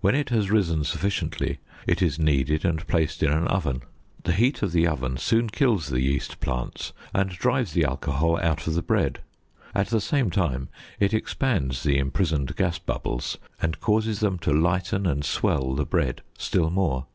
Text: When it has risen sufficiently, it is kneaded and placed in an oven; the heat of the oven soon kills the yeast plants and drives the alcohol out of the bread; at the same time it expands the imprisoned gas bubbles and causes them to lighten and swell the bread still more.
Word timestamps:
When 0.00 0.16
it 0.16 0.30
has 0.30 0.50
risen 0.50 0.82
sufficiently, 0.82 1.60
it 1.86 2.02
is 2.02 2.18
kneaded 2.18 2.64
and 2.64 2.84
placed 2.88 3.22
in 3.22 3.30
an 3.30 3.46
oven; 3.46 3.82
the 4.24 4.32
heat 4.32 4.60
of 4.60 4.72
the 4.72 4.88
oven 4.88 5.16
soon 5.18 5.50
kills 5.50 5.86
the 5.86 6.00
yeast 6.00 6.40
plants 6.40 6.92
and 7.14 7.30
drives 7.30 7.72
the 7.72 7.84
alcohol 7.84 8.40
out 8.42 8.66
of 8.66 8.74
the 8.74 8.82
bread; 8.82 9.20
at 9.72 9.86
the 9.86 10.00
same 10.00 10.30
time 10.30 10.68
it 10.98 11.14
expands 11.14 11.84
the 11.84 11.96
imprisoned 11.98 12.56
gas 12.56 12.80
bubbles 12.80 13.38
and 13.60 13.78
causes 13.78 14.18
them 14.18 14.36
to 14.40 14.52
lighten 14.52 15.06
and 15.06 15.24
swell 15.24 15.74
the 15.76 15.86
bread 15.86 16.22
still 16.36 16.68
more. 16.68 17.06